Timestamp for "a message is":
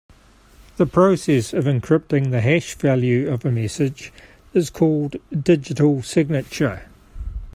3.45-4.71